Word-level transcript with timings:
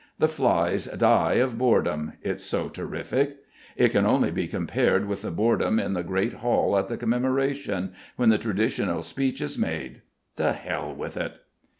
The 0.17 0.27
flies 0.27 0.85
die 0.85 1.33
of 1.33 1.59
boredom, 1.59 2.13
it's 2.23 2.43
so 2.43 2.69
terrific. 2.69 3.37
It 3.75 3.89
can 3.89 4.03
only 4.07 4.31
be 4.31 4.47
compared 4.47 5.05
with 5.07 5.21
the 5.21 5.29
boredom 5.29 5.77
in 5.77 5.93
the 5.93 6.01
great 6.01 6.33
Hall 6.33 6.75
at 6.75 6.87
the 6.87 6.97
Commemoration, 6.97 7.93
when 8.15 8.29
the 8.29 8.39
traditional 8.39 9.03
speech 9.03 9.41
is 9.43 9.59
made. 9.59 10.01
To 10.37 10.53
hell 10.53 10.91
with 10.95 11.17
it!" 11.17 11.33